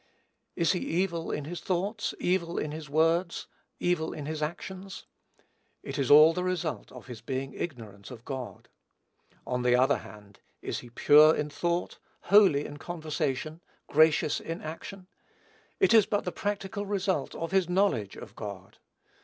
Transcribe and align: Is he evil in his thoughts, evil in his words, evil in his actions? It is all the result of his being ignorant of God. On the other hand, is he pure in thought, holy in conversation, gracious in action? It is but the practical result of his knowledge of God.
Is 0.55 0.71
he 0.71 0.79
evil 0.79 1.29
in 1.29 1.45
his 1.45 1.61
thoughts, 1.61 2.15
evil 2.19 2.57
in 2.57 2.71
his 2.71 2.89
words, 2.89 3.45
evil 3.79 4.13
in 4.13 4.25
his 4.25 4.41
actions? 4.41 5.05
It 5.83 5.99
is 5.99 6.09
all 6.09 6.33
the 6.33 6.43
result 6.43 6.91
of 6.91 7.05
his 7.05 7.21
being 7.21 7.53
ignorant 7.53 8.09
of 8.09 8.25
God. 8.25 8.67
On 9.45 9.61
the 9.61 9.75
other 9.75 9.99
hand, 9.99 10.39
is 10.59 10.79
he 10.79 10.89
pure 10.89 11.35
in 11.35 11.51
thought, 11.51 11.99
holy 12.33 12.65
in 12.65 12.77
conversation, 12.77 13.61
gracious 13.85 14.39
in 14.39 14.59
action? 14.59 15.05
It 15.79 15.93
is 15.93 16.07
but 16.07 16.23
the 16.23 16.31
practical 16.31 16.87
result 16.87 17.35
of 17.35 17.51
his 17.51 17.69
knowledge 17.69 18.15
of 18.15 18.35
God. 18.35 18.79